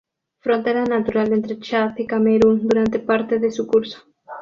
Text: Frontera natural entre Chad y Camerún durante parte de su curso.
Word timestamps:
Frontera 0.39 0.83
natural 0.83 1.31
entre 1.31 1.59
Chad 1.59 1.91
y 1.99 2.07
Camerún 2.07 2.67
durante 2.67 2.97
parte 2.97 3.37
de 3.37 3.51
su 3.51 3.67
curso. 3.67 4.03